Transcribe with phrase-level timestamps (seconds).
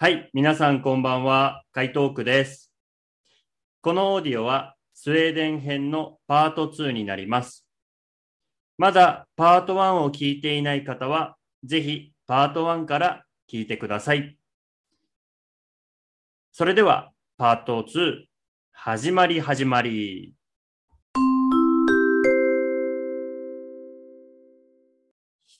[0.00, 2.70] はい、皆さんこんばんは、海東区です。
[3.80, 7.66] このオーディオはスウェーデン編のパート2になります。
[8.76, 14.38] まだパート1を聞いていない方は、ぜひパート1から聞いてください。
[16.52, 18.26] それでは、パート2、
[18.70, 20.37] 始まり始まり。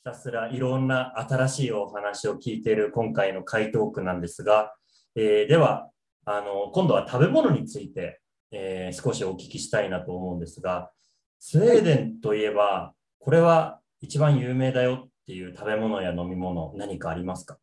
[0.09, 4.73] たすらいろんな新しいお話を聞いている今回の回答区なんですが、
[5.15, 5.91] えーでは
[6.25, 10.91] あの、今度は食べ物について、えー少しお聞きしたいなと思うんですが、
[11.39, 17.59] スウェーデンといえば、これは一番有名だよっていう食べ物や飲み物、何かありますか？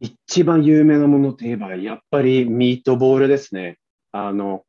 [0.00, 3.78] 一番有名なものといえば、やっぱりミートボールですね。
[4.12, 4.62] あの、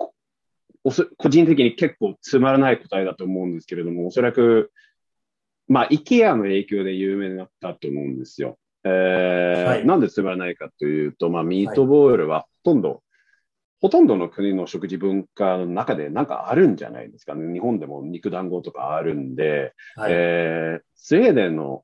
[1.17, 4.71] 個人的に結構つまらない答えだと思うんですけれども、おそらく、
[5.69, 8.57] まあ、IKEA の影響で有名になったと思うんですよ。
[8.83, 13.03] えーはいなんでつまらないかというと、まあ、ミートボールはほとんど、
[13.81, 17.53] ほとんどの国の食事文化の中でなんかあるんじゃないですかね。
[17.53, 20.11] 日本でも肉団子とかあるんで、はい。
[20.13, 21.83] えースウェーデンの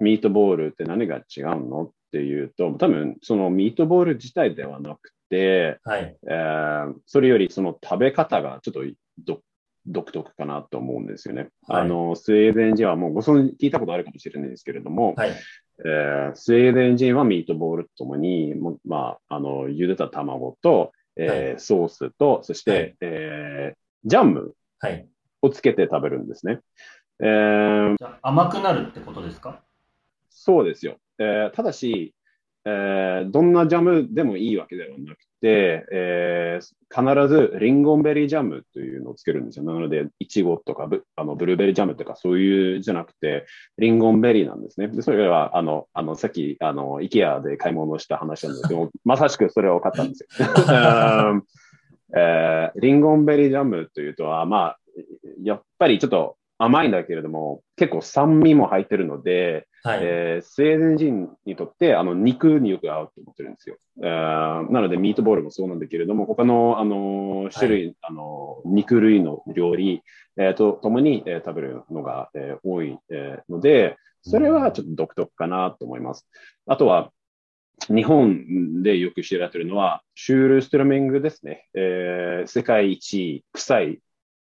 [0.00, 6.16] ミートボールって何が違うのっていうと、多分そのミートボール自体ではなくて、はい。
[6.28, 8.84] えーそれよりその食べ方がちょっと
[9.18, 9.40] ど
[9.86, 11.48] 独特かなと思うんですよね。
[11.66, 15.30] はいあのスウェーデン人はもうご存知聞いたことあるかもしれないですけれども、はい。
[15.78, 25.06] えースウェーデン人はミートボールとともに、もまあ、あの茹でた卵と、えーソースと、そして、はいえージャムはい。
[25.42, 26.60] をつけて食べるんですね。
[27.20, 29.62] えー甘くなるってことですか？
[30.30, 30.96] そうですよ。
[31.18, 32.14] えーただし、
[32.64, 39.64] えーどんなジャムでもいいわけではなくて、えー必ずリンゴンベリージャムというのをつけるんですよ。
[39.64, 43.46] なので、イチゴとかブあのブルーベリージャムとかそういうじゃなくて、
[43.78, 44.88] リンゴンベリーなんですね。
[44.88, 50.28] でそれは、あの、あのさっき、あの、イケアで買い物した話なんですけど、 まさしくそれを買ったんですよ。
[51.32, 51.42] うん
[52.16, 54.78] えーリンゴンベリージャムというと、あまあ、
[55.42, 60.00] やっぱりちょっと甘いんだけれども、結構酸味も入ってるので、はい。
[60.02, 63.76] えースウェーデン人にとってあの肉によく合うと思ってるんですよ。
[64.02, 70.02] えーなので、ミートボールもそうなんだけれども、他の、あの種類、あの肉類の料理、
[70.38, 76.26] えーとともに、えー食べるのが、えー多い、えーので、それはちょっと独特かなと思います。
[76.66, 77.12] あとは、
[77.88, 81.68] 日本でよく知られているのは、シュールストラミングですね。
[81.74, 84.00] えー世界一臭い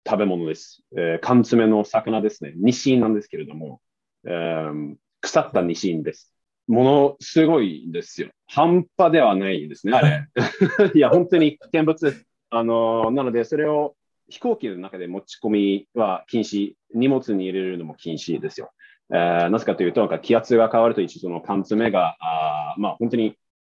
[0.07, 0.83] 食べ物です。
[0.97, 2.53] えー缶詰の魚ですね。
[2.55, 3.81] ニシンなんですけれども、
[4.25, 6.33] えー腐ったニシンです。
[6.67, 8.29] ものすごいですよ。
[8.45, 10.27] 半端ではないですね、あれ。
[10.95, 12.25] いや、本当に危険物です。
[12.49, 13.95] あのーなので、それを
[14.29, 18.71] 飛行機の中で持ち込みは禁止、荷物に入れるのも禁止ですよ。
[19.11, 23.35] えーなぜかというと、なんか気圧が変わると一緒その缶詰が、あーまあ本当に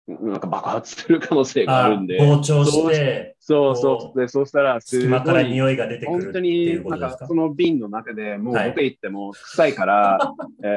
[0.08, 2.18] なんか爆発する可能性があるんで。
[2.20, 4.20] 膨張して、そうそう。
[4.20, 10.68] で、そうしたらす間から匂いが出てくる本当になんかその瓶の中でもうはいどこへ行っても臭いから、 え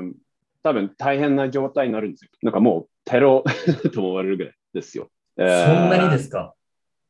[0.00, 0.12] ー
[0.62, 2.30] 多分大変な状態になるんですよ。
[2.42, 3.44] なんかもうテロ
[3.92, 5.10] と思われるぐらいですよ。
[5.36, 6.54] えーそんなにですか？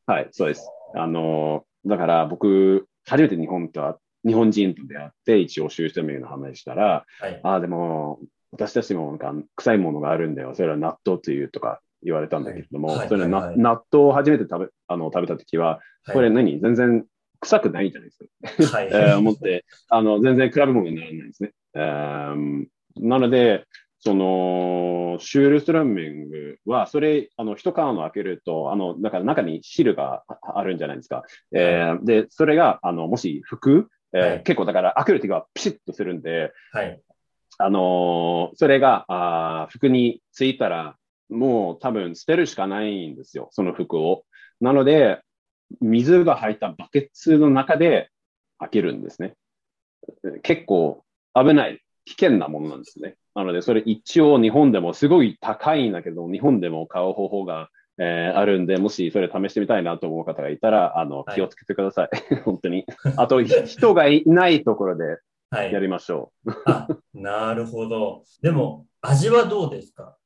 [0.07, 0.69] はい、そうです。
[0.93, 3.97] あのー、だから僕、初めて日本とは、
[4.27, 7.39] 日本人と出会って、一応、収集名の話したら、はい。
[7.43, 8.19] ああ、でも、
[8.57, 10.55] 私たちもなんか臭いものがあるんだよ。
[10.55, 15.79] それは納豆というとか言われたんだけれども、はいはいそれはな納豆を初めて食べあの食べたときは、
[16.11, 16.59] これ何？
[16.59, 17.05] 全然
[17.41, 18.09] 臭くないじゃない
[18.47, 18.77] ですか。
[18.77, 18.87] はい。
[18.87, 21.51] えー思って、あの、全然比べ物にならないですね。
[21.75, 22.65] えー
[22.97, 23.65] なので、
[23.99, 31.23] その、シュールストラミングは、それ、あの、一缶を開けると、あの、だから中に汁がああるんじゃないですか。
[31.51, 37.01] えーで、それが、あの、もし服、えーはい結構だから開ける時はピシッとするんで、はい。
[37.57, 40.95] あのーそれがあー服についたら、
[41.29, 44.23] もう多分捨てるしかないんですよ、その服を。
[44.61, 45.21] なので、
[45.81, 48.09] 水が入ったバケツの中で
[48.59, 49.33] 開けるんですね。
[50.43, 53.15] 結構危ない、危険なものなんですね。
[53.33, 62.09] なので、それ一応日本でもすごい高いんだけど、日本でも買う方法が、えーあるんで、もしそれ試してみたいなと思う方がいたら、あの、はい気をつけてください。
[62.45, 62.85] 本当に。
[63.17, 65.17] あと、ひ人がいないところで
[65.55, 65.79] はいや。
[65.79, 66.51] りましょう。
[66.65, 68.23] あ、なるほど。
[68.41, 70.17] でも、味はどうですか？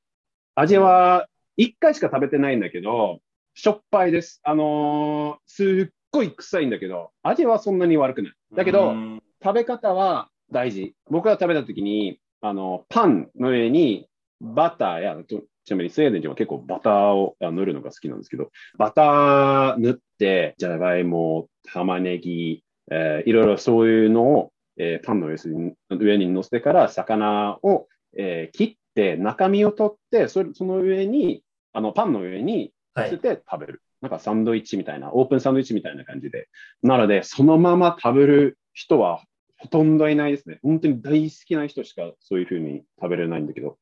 [0.56, 1.28] 味は
[1.58, 3.20] 一回しか食べてないんだけど、
[3.54, 4.42] しょっぱいです。
[4.44, 8.34] あのーすっごい臭いんだけど、味はそんなに悪くない。
[8.56, 10.96] だけど、うん食べ方は大事。
[11.10, 14.10] 僕が食べた時に、あの、パンの上に
[14.42, 27.88] バターや、とちなみにスウェーデン人は結構バターをあ塗るのが好きなんですけど、バター塗って、じゃがいも、玉ねぎ、えーいろいろそういうのを、えーパンの上に上に乗せてから魚を、
[28.18, 31.44] えー切って、て、中身を取って、それその上に、
[31.74, 33.20] あのパンの上に乗せはい。
[33.20, 33.82] て食べる。
[34.02, 36.50] なんかサンドイッチみたいな、オープンサンドイッチみたいな感じで。
[36.82, 39.24] なので、そのまま食べる人は
[39.58, 40.60] ほとんどいないですね。
[40.64, 43.78] 本当に大好きな人しかそういうふうに食べれないんだけど。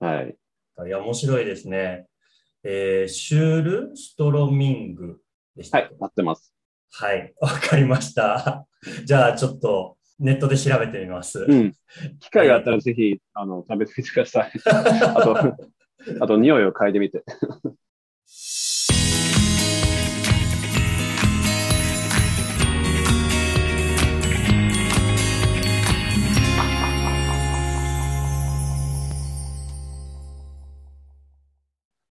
[0.00, 0.36] はい。
[0.86, 2.06] いや、面白いですね。
[2.64, 5.20] えーシュール・ストロミング
[5.54, 5.78] でした。
[5.78, 6.52] はい合ってます。
[6.90, 7.32] はい。
[7.40, 8.66] わかりました。
[9.04, 11.46] じゃあ、ちょっとネットで調べてみます。
[11.48, 11.72] うん。
[12.18, 14.52] 機会があったらぜひ、あの、食べてみてください。
[14.66, 15.36] あと、
[16.20, 17.22] あと、匂いを嗅いでみて。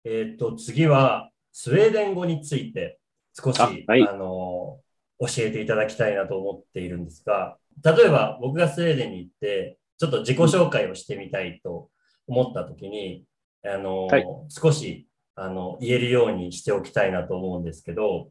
[0.05, 3.01] えっと、次は、スウェーデン語について
[3.35, 4.81] 少し、あはいあの、
[5.19, 11.91] 教えていただきたいなと思っているんですが、例えば僕がスウェーデンに行って、ちょっと自己紹介をしてみたいと
[12.27, 13.25] 思ったときに、
[13.65, 18.31] あの、はい少し、あの、言えるようにしておきたいなと思うんですけど、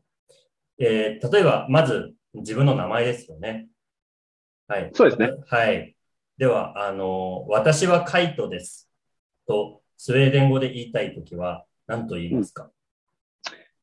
[0.80, 3.68] えー例えば、まず自分の名前ですよね。
[4.68, 4.92] はい。
[4.94, 5.32] そうですね。
[5.48, 5.96] はい。
[6.38, 8.90] では、あの、私はカイトです。
[9.48, 12.72] と、スウェーデン語で言いたいときは、何と言いますか、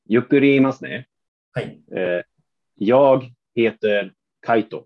[0.07, 1.09] ゆっくり言いますね。
[1.53, 1.81] はい。
[1.97, 4.13] えー、jag heter
[4.45, 4.85] Kaito。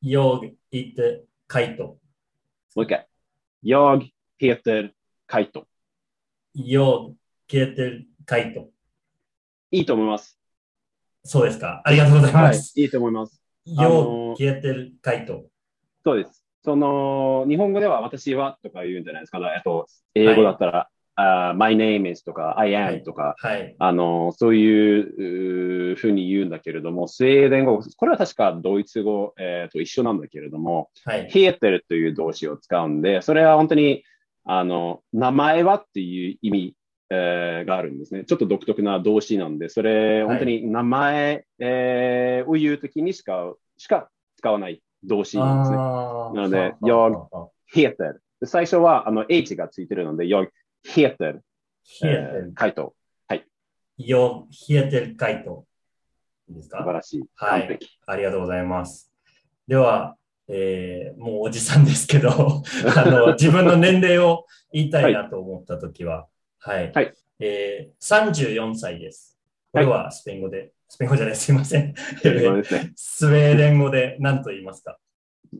[0.00, 1.82] Jag heter カイト。
[1.84, 1.98] も
[2.76, 3.08] う一回。
[3.64, 4.92] jag heter
[5.26, 5.64] Kaito。
[6.54, 7.14] Jag
[7.50, 8.68] heter カイト。
[9.72, 10.38] いいと思います。
[11.24, 11.82] そうですか。
[11.84, 12.78] ありがとうございます。
[12.80, 13.42] いいと思います。
[13.76, 15.46] あ Jag の heter カイト。
[16.04, 16.44] そうです。
[16.62, 19.38] その、日本語では私はとか言うんじゃないですか。
[19.52, 20.88] えっと、英語だったら、
[21.20, 23.74] あ my name is とか I はい am とか、はい。
[23.78, 31.28] あの、そういうふうに言うんだけれども、スウェーデン語、これは確かドイツ語、えーと一緒なんだけれども、はい。
[31.28, 34.04] heter という動詞を使うんで、それは本当に、
[34.44, 36.74] あの、名前はっていう意味、
[37.10, 38.24] えーがあるんですね。
[38.24, 45.76] ちょっと独特な動詞なんで、それ、本当に名前、えーを言うときにしか、しか使わない動詞なんですね。
[45.78, 47.94] なのではあ jag はあはあ heter。
[48.40, 50.48] で最初は、あの、H がついてるので、jag
[50.94, 51.40] heter、heter
[52.04, 52.94] えー、回答。
[53.98, 55.64] Jag heter カイト。
[56.48, 57.24] いいですか素晴らしい。
[57.34, 57.78] はい。
[58.06, 59.12] ありがとうございます。
[59.66, 60.16] では、
[60.48, 66.26] えーもうおじさんですけど、あの、自分の年齢を言いたいなと思ったときは、
[66.60, 66.92] はい。
[66.92, 69.36] はいえー、34歳です。
[69.72, 71.94] これはスペイン語で、スペイン語じゃない、すいません。
[72.96, 74.98] スウェーデン語で何と言いますか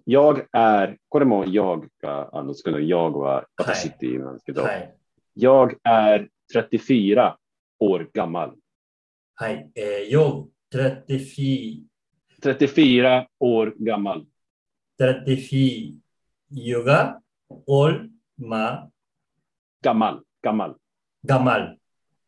[0.07, 4.98] ？Jag är、これも jag が、あの、つくの jag は私っていう意味なんですけど、はい。
[5.41, 7.37] Jag är 34
[7.79, 8.57] år gammal。
[9.35, 9.71] はい。
[9.75, 11.83] えー、jag 34
[12.43, 14.27] 34 år gammal。
[15.01, 15.95] 34
[16.51, 17.21] juga
[17.67, 18.91] ol ma
[19.81, 20.23] gammal。
[20.43, 20.75] gammal。
[21.23, 21.77] gamal.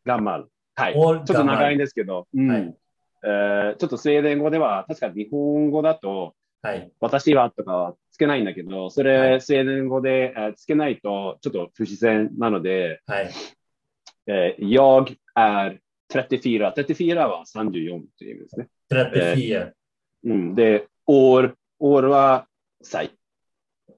[0.05, 0.45] gammal。
[0.75, 0.93] はい。
[0.93, 2.75] ちょっと長いんですけど、うんはい
[3.23, 6.91] えーちょっとスウェーデン語では、確か日本語だと、はい。
[6.99, 13.29] 私はとかはつけないんだけど、そはれ、いスウェーデン語で、えーつけないとちょっと不自然なので、はい。
[14.27, 15.79] えー、jag är
[16.11, 16.73] 34。
[16.73, 18.67] 34は34という意味ですね。
[18.91, 19.71] 34.
[20.25, 22.47] うん、で、år、år は
[22.83, 23.11] 歳。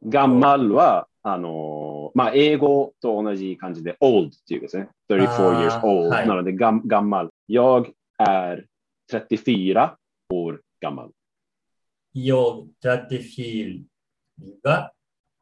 [0.06, 4.90] gammal は、あのーまあ、英語と同じ感じで old っていうですね。
[5.10, 7.30] 34 years old、はいなので、gam- gammal。
[7.48, 8.66] jag är
[9.12, 9.96] 34
[10.30, 11.10] år gammal。
[12.14, 13.84] Jag 34
[14.40, 14.94] juga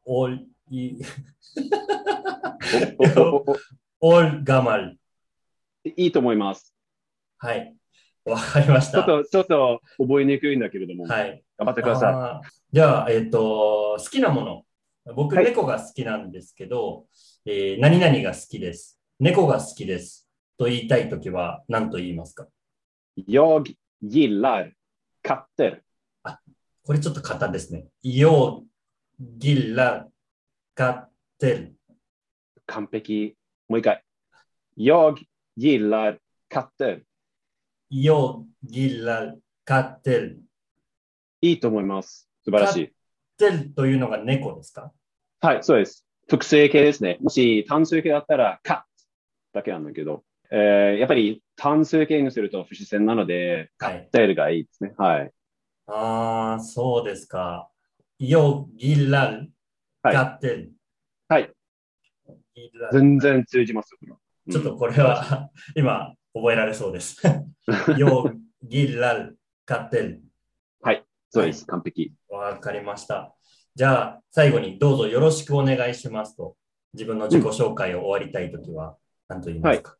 [0.06, 0.38] ol
[0.70, 0.96] i
[2.98, 3.56] おおお
[4.00, 4.96] お ol gamal.
[5.84, 6.74] いいと思います。
[7.38, 7.74] はい。
[8.24, 9.04] わかりました。
[9.04, 11.44] ちょっと、ちょっと覚えにくいんだけれども、はい。
[11.58, 12.48] 頑張ってください。
[12.72, 14.62] じゃあ、えっ、と、好きなもの。
[15.14, 17.06] 僕、はい猫が好きなんですけど、
[17.44, 18.98] えー何々が好きです。
[19.18, 20.28] 猫が好きです。
[20.56, 22.46] と言いたいときは何と言いますか
[23.28, 24.72] jag gillar
[25.22, 25.82] katter.
[26.84, 27.86] これちょっと簡単ですね。
[28.02, 28.64] Jag
[29.38, 30.06] gillar
[30.76, 31.72] katter.
[32.66, 33.36] 完璧。
[33.68, 34.02] もう一回。
[34.76, 35.14] jag
[35.56, 36.18] gillar
[36.50, 37.02] katter.
[37.88, 39.34] Jag gillar
[39.64, 40.36] katter.
[41.40, 42.28] いいと思います。
[42.44, 42.92] 素晴らしい。
[43.38, 44.92] katter というのが猫ですか？
[45.40, 46.04] はい、そうです。
[46.28, 47.18] 複数形ですね。
[47.20, 48.82] もし単数形だったら、カッ
[49.52, 54.08] だけなんだけど、えーやっぱり単数形にすると不自然なので、はい。
[54.12, 54.94] テールがいいですね。
[54.98, 55.30] はい。
[55.94, 57.68] ああ、そうですか。
[58.18, 59.46] Jag gillar
[60.02, 60.68] はい katter.
[61.28, 61.52] はい。
[62.92, 63.90] 全然通じます。
[64.50, 67.20] ちょっとこれは 今覚えられそうです。
[67.96, 68.34] Jag
[68.66, 69.34] gillar
[69.66, 70.18] katter.
[71.34, 71.66] そうです。
[71.66, 72.12] 完璧。
[72.28, 73.34] わかりました。
[73.74, 76.56] じゃあ、最後にどうぞよろしくお願いしますと
[76.92, 79.96] 自分の自己紹介を終わりたいときは何と言いますか、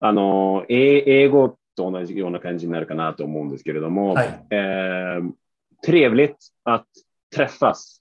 [0.00, 4.46] あの、英語と同じような感じになるかなと思うんですけれども、はい。
[4.50, 5.20] eh,
[5.82, 6.84] trevligt att
[7.34, 8.00] träffas.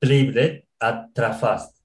[0.00, 1.76] Trevligt att träffas.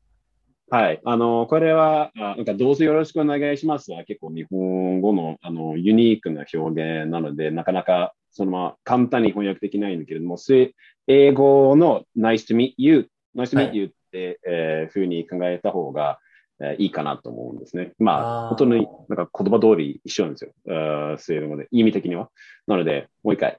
[0.74, 1.02] はい。
[1.04, 10.72] あの、これは、あなんか、どうぞよろしくお願いしますは、結構日本語の、あの、ユニークな表現なので、なかなか、そのまま簡単に翻訳できないんだけれども、す
[11.08, 16.20] 英語の nice to meet you, nice to はい meet you って、えーふうに考えた方が、
[16.62, 17.94] えーいいかなと思うんですね。
[18.00, 20.52] まあ、あー本当になんか言葉通り一緒なんですよ。
[20.68, 22.30] あースウェーデン語で、意味的には。
[22.68, 23.58] なので、もう一回。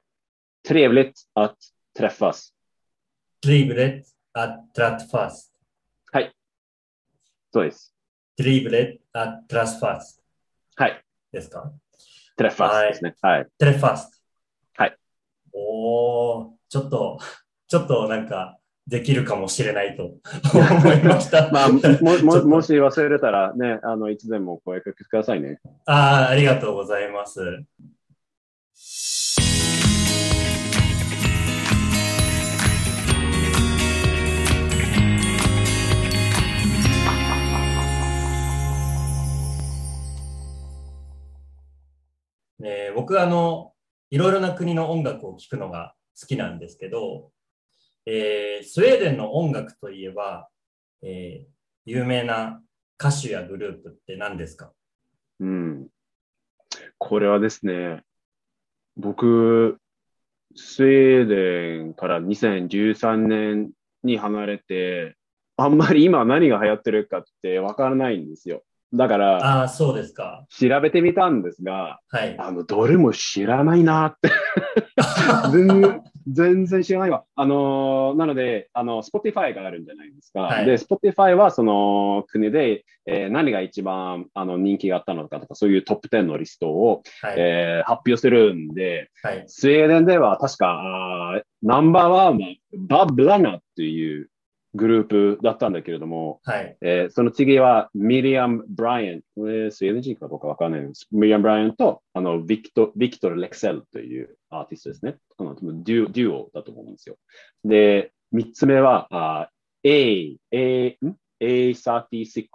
[0.65, 1.55] trevligt att
[1.97, 2.53] träffas.
[3.41, 5.53] Trevligt att träffas.
[7.53, 7.93] そうです。
[8.35, 10.19] Trevligt att träffas.
[10.75, 11.03] はい。
[11.31, 11.71] ですか
[12.35, 13.15] ？Träffas ですね。
[13.21, 13.47] はい。
[13.61, 14.07] träffas.
[14.75, 14.97] はい。
[15.53, 17.19] おー、ちょっと、
[17.67, 20.15] ちょっとなんか、できるかもしれないと
[20.53, 21.49] 思いました。
[21.51, 21.79] まあ、も
[22.23, 25.59] もともし忘れたらね、あの、いつでも声かけてくださいね。
[25.85, 27.63] ああ、ありがとうございます。
[42.65, 43.73] えー僕あの、
[44.11, 47.31] いろいろな国の音楽を聴くのが好きなんですけど、
[48.05, 50.49] えースウェーデンの音楽といえば、
[51.01, 51.53] えー
[51.85, 52.61] 有名な
[52.97, 54.71] 歌手やグループって何ですか？
[55.41, 55.87] うん。
[56.97, 58.03] これはですね、
[58.95, 59.77] 僕、
[60.55, 63.71] スウェーデンから2013年
[64.03, 65.17] に離れて、
[65.57, 68.63] あんまり今何が流行ってるかってわからないんですよ。
[68.93, 70.45] だから、ああ、そうですか。
[70.49, 72.35] 調べてみたんですが、はい。
[72.37, 74.29] あの、どれも知らないなって
[75.51, 77.23] 全然、全然知らないわ。
[77.35, 80.41] あのーなので、あの、Spotify があるんじゃないですか。
[80.41, 87.35] はいで、Spotify はその国で、えー何が一番あの人気があったのかとか、そういうトップ10のリストを、はい。
[87.37, 89.43] えー発表するんで、はい。
[89.47, 92.47] スウェーデンでは確か、ナンバーワンは
[92.77, 94.29] バブラナっていう
[94.75, 96.77] グループだったんだけれども、はい。
[96.81, 99.21] えーその次はミリアム・ブライアン。
[99.35, 101.07] これスウェーデン人かどうかわかんないんです。
[101.11, 105.17] ミリアム・ブライアンとあのビクトビクトル・レクセルというアーティストですね。
[105.37, 107.17] あのデュデュオだと思うんですよ。
[107.63, 109.49] で、三つ目はあ
[109.83, 112.47] A、A、ん？A36、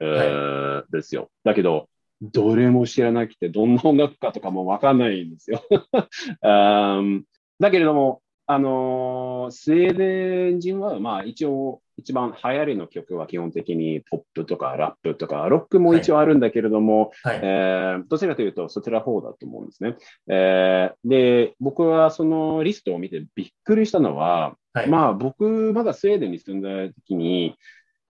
[0.00, 1.30] えーですよ。
[1.44, 1.88] だけど、
[2.22, 5.62] どれも知らなくて、どんな音楽かとかもわかんないんですよ。
[6.42, 7.24] うん
[7.58, 17.40] だけれども、あのースウェーデン人は、まあ一応、一番流行りの曲は基本的にポップとかラップとか、ロックも一応あるんだけれども、はい。
[17.42, 19.96] えーどちらかというとそちら方だと思うんですね。
[20.28, 24.88] えーで、僕はそのリストを見てびっくりしたのは、はい。
[24.88, 27.56] まあ僕、まだスウェーデンに住んだ時に、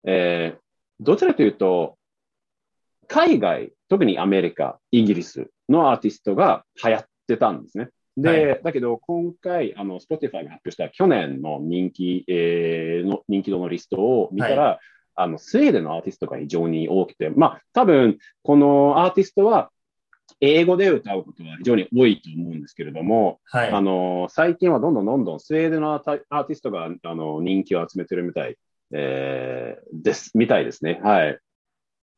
[0.06, 0.60] えー
[1.02, 1.98] どちらかというと、
[3.08, 7.90] 海外、特にアメリカ、イギリスのアーティストが流行ってたんですね。
[8.18, 14.80] で、はだけど今回、あの、Spotify が発表した去年の人気、えーの人気度のリストを見たら、
[15.16, 19.72] あの、スウェーデンのアーティストが非常に多くて、まあ、多分、このアーティストは、
[20.42, 23.72] 英語で歌うことは非常に多いと思うんですけれども、はい。
[23.72, 28.58] あの、最近はどんどんどんどんスウェーデンのアータアーティストがあの人気を集めてるみたい、
[28.92, 31.00] えーです、みたいですね。
[31.04, 31.40] はい。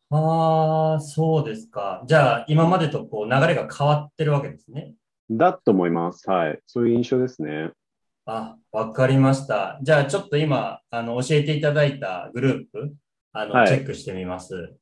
[0.10, 2.04] ああ、そうですか。
[2.08, 4.94] じゃあ、今までとこう流れが変わってるわけですね。
[5.29, 6.29] だと思います。
[6.29, 6.60] はい。
[6.65, 7.72] そういう印象ですね。
[8.25, 9.79] あ、わかりました。
[9.81, 12.93] じゃあ、ちょっと今、あの、教えていただいたグループ、
[13.31, 14.75] あの、はいチェックしてみます。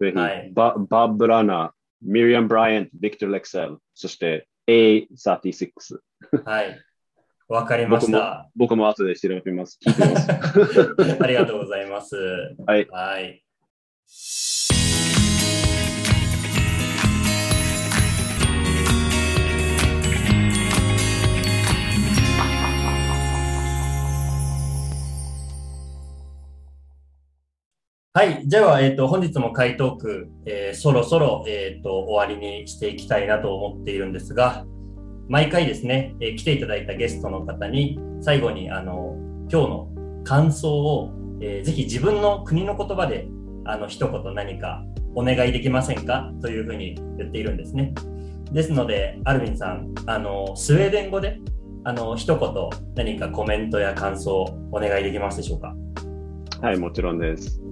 [0.00, 6.00] ぜひ、はいババブ・ラナ、ミリアム・ブライアン、ビクトル・レクセル、そして A36。
[6.44, 6.78] はい。
[7.48, 8.50] わかりました。
[8.54, 9.78] 僕も後で調べます。
[9.84, 11.16] 聞いてみます。
[11.22, 12.16] ありがとうございます。
[12.66, 12.86] はい。
[12.90, 13.42] はい。
[28.18, 28.48] はい。
[28.48, 34.66] では、えっ、と、本日も回答区、えーそろそろ、えっ、と、終わりにしていきたいなと思っているんですが、
[35.28, 39.14] 毎回ですね、え来ていただいたゲストの方に、最後に、あの、
[39.48, 39.88] 今日の
[40.24, 43.28] 感想を、えーぜひ自分の国の言葉で、
[43.64, 44.82] あの、一言何か
[45.14, 46.32] お願いできませんか？
[46.42, 47.94] というふうに言っているんですね。
[48.50, 51.38] ですので、アルビンさん、あの、スウェーデン語で、
[51.84, 55.72] あの、一言何かコメントや感想をお願いできますでしょうか？
[56.60, 57.62] はい、もちろんです。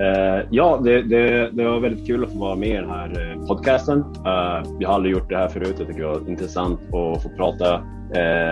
[0.00, 3.32] Eh, ja, det, det, det var väldigt kul att få vara med i den här
[3.32, 3.98] eh, podcasten.
[4.00, 5.74] Eh, jag har aldrig gjort det här förut.
[5.78, 7.82] Jag tycker det var intressant att få prata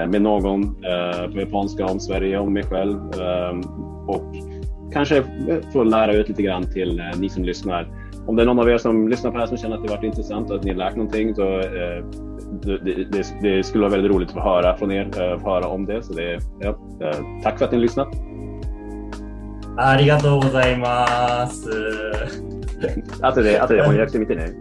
[0.09, 0.75] med någon
[1.33, 2.99] på japanska om Sverige, om mig själv.
[3.21, 3.61] Ehm,
[4.09, 4.35] och
[4.93, 5.23] kanske
[5.73, 7.89] få lära ut lite grann till ni som lyssnar.
[8.27, 9.91] Om det är någon av er som lyssnar på det här som känner att det
[9.91, 11.61] varit intressant och att ni har lärt någonting så
[12.63, 15.69] det, det, det, skulle vara väldigt roligt att få höra från er, eh, få höra
[15.69, 16.03] om det.
[16.03, 16.79] Så det ja,
[17.43, 18.09] tack för att ni har lyssnat.
[19.77, 21.69] ありがとうございます。
[23.21, 24.53] 後で、後で翻訳してみてね。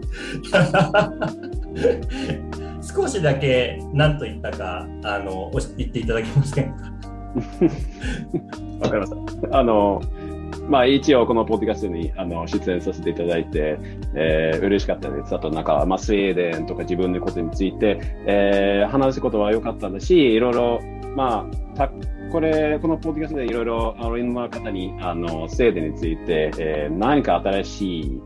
[2.82, 6.92] 少しだけ何と言ったかあの言っていただけませんか？
[8.80, 9.12] わかりまし
[9.50, 9.58] た。
[9.58, 10.00] あの、
[10.68, 13.78] まあ一応このポッドキャストにあの出演させていただいて、
[14.14, 15.34] えー、嬉しかったです。
[15.34, 20.80] あとなんか、まあスウェーデンとか自分のことについて、えー、話すことは良かったし、いろいろ、
[21.16, 21.90] まあ、た
[22.34, 28.22] これ、このポッドキャストでいろいろ、あの、いろんな方に、あの、スウェーデンについて、えー、何か新しい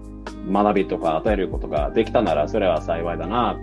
[0.51, 3.55] 学びとか与えることができたなら、それは幸いだな、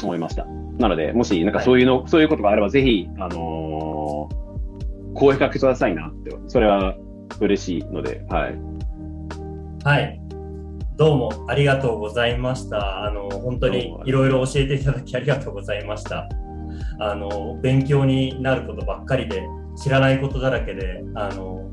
[0.00, 0.46] と思いました。
[0.78, 6.94] なので、もし、なんかそういうの、はい、そういうことがあれば、ぜひ、あのー、声かけくださいなって、それは
[7.38, 8.58] 嬉しいので、はい。
[9.84, 10.20] はい。
[10.96, 13.04] どうもありがとうございました。
[13.04, 16.30] あの、本当にいろいろ教えていただきありがとうございました。
[16.98, 19.42] あの、勉強になることばっかりで、
[19.76, 21.70] 知らないことだらけで、あの、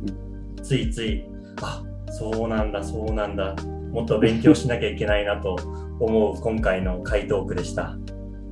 [0.64, 1.26] ついつい、
[1.62, 3.56] あ、そうなんだ、そうなんだ、
[3.92, 5.56] もっと勉強しなきゃいけないなと
[6.00, 7.98] 思う今回の回答句でした。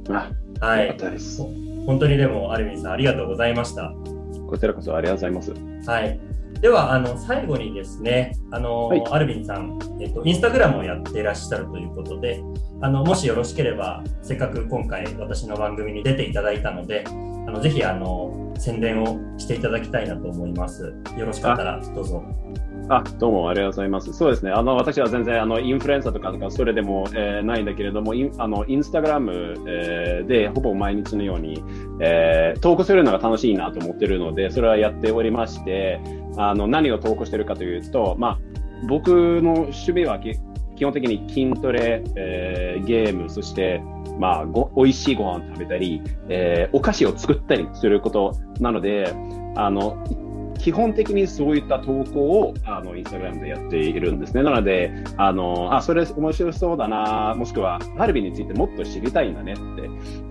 [0.10, 0.98] あ、はい。
[1.86, 3.94] 本当にでも、アルミンさん、ありがとうございました。
[4.48, 5.90] こちらこそありがとうございます。
[5.90, 6.20] はい。
[6.62, 12.42] では、あの、最後にですね、あの、はいアルビンさん、えっと、インスタグラムをやっていらっしゃるということで、
[12.82, 17.04] あの、もしよろしければ、せっかく今回私の番組に出ていただいたので、
[17.48, 20.94] あの、ぜひ、あの、宣伝をしていただきたいなと思います。
[21.18, 22.22] よろしかったら、どうぞ。
[22.90, 24.12] あ、どうもありがとうございます。
[24.14, 24.52] そうですね。
[24.52, 31.64] あの、私は全然、あの、インフルエンサーとかとか、それでも、えーないんだけれども、インあの、インスタグラム、えーで、ほぼ毎日のように、
[32.02, 36.02] えー投稿するのが楽しいなと思ってるので、それはやっておりまして、
[36.38, 38.40] あの、何を投稿してるかというと、まあ、
[38.88, 40.34] 僕の趣味はき
[40.78, 43.82] 基本的に筋トレ、えーゲーム、そして、
[44.20, 49.14] まあ、ご、美味しいご飯食べたり、えーお菓子を作ったりすることなので、
[49.56, 49.98] あの、
[50.58, 54.44] 基本的にそういった投稿をあのインスタグラムでやっているんですね。
[54.44, 59.62] なので、あのあそれ面白そうだな、もしくはハルビについてもっと知りたいんだねって、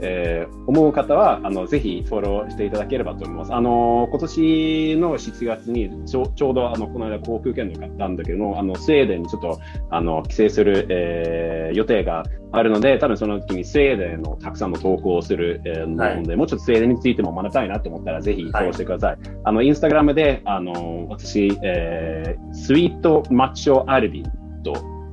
[0.01, 3.55] えー思う方はあのぜひフォローしていただければと思います。
[3.55, 9.61] あの今年の7月にちょうどあのこの間航空券を買ったんだけども、あのスウェーデンにちょっと
[9.91, 12.25] あの帰省する、えー予定が
[12.57, 19.19] あるので、多分その時にスウェーデンのたくさんの投稿をする、えーはいので、もうちょっとスウェーデンについても学びたいなと思ったら、ぜひフォローしてください。
[19.45, 24.73] あの、インスタグラムで、あの、私、えースイートマッチョアルビンと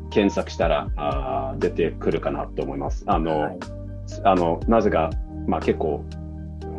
[0.10, 3.04] 検索したら、あー出てくるかなと思います。
[3.08, 3.58] あの、はい
[4.24, 5.10] あの、なぜか、
[5.48, 6.06] まあ結構、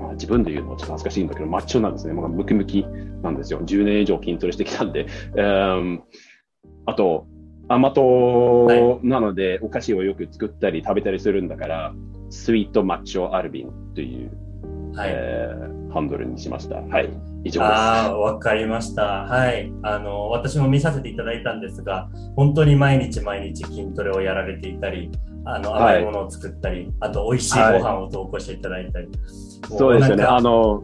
[0.00, 2.14] まあ自分で言うのはちょっと恥ずかしいんだけど、マッチョなんですね。
[2.14, 2.86] まあ、ムキムキ
[3.22, 3.60] なんですよ。
[3.60, 5.06] 10年以上筋トレしてきたんで。
[5.36, 6.02] うん
[6.86, 7.26] あと、
[7.68, 11.94] 甘党なので、お菓子をよく作ったり食べたりするんだから、
[12.30, 14.30] スイートマッチョアルビンという、
[14.96, 15.10] はい。
[15.12, 16.76] えーハンドルにしました。
[16.76, 17.08] はい。
[17.44, 17.72] 以上です。
[17.72, 19.02] ああ、わかりました。
[19.02, 19.72] はい。
[19.84, 25.12] あの、私も見させていただいたんですが、本当に毎日毎日筋トレをやられていたり、
[25.44, 29.08] あの、はい甘いものを作ったり、あと、美味しいご飯を投稿していただいたり。
[29.68, 30.24] そうですよね。
[30.24, 30.82] あの、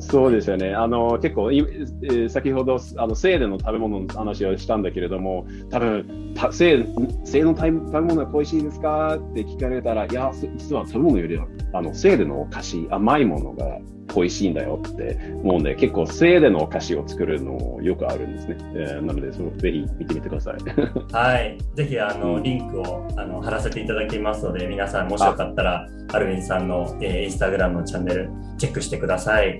[0.00, 0.74] そうですよね。
[0.74, 9.16] あの、結構、いえー先ほど、あの、スウェーデンの食べ物の話をしたんだけれども、多分、たスウェーデンスウェーデンの食べ食べ物は恋しいですか？
[9.16, 13.78] って聞かれたら、いや、す実は食べ物よりは、あの、スウェーデンのお菓子、甘いものが
[14.14, 18.56] 恋しいんだよって思うんで、結構、スウェーデンのお菓子を作るのよくあるんですね。
[18.74, 20.54] えーなので、そのぜひ見てみてください。
[21.12, 21.58] はい。
[21.76, 29.58] ぜひ、あの、うんリンクをあの貼らせていただきますので、皆さん、もしよかったら、アルヴィンさんの、えーインスタグラムのチャンネル、チェックしてください。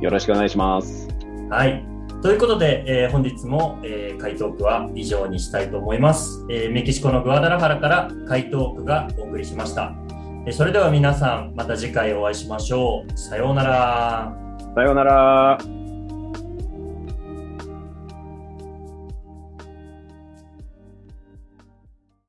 [0.00, 1.08] よろしくお願いします。
[1.50, 1.84] はい。
[2.22, 9.94] ということで、えー本日も、えー回答句は以上にしたいと思います、えーメキシコのグアダラハラから回答句がお送りしました。
[10.46, 13.18] えーそれでは皆さん、また次回お会いしましょう。
[13.18, 14.36] さようなら。
[14.74, 15.79] さようなら。